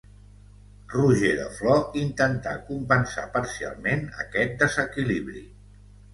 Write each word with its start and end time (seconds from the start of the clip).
Roger 0.93 1.33
de 1.39 1.43
Flor 1.57 1.99
intentà 2.05 2.55
compensar 2.71 3.27
parcialment 3.37 4.03
aquest 4.27 4.59
desequilibri. 4.65 5.47